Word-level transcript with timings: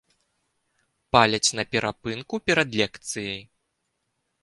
Паляць 1.17 1.55
на 1.61 1.67
перапынку 1.75 2.35
перад 2.51 2.69
лекцыяй. 2.83 3.41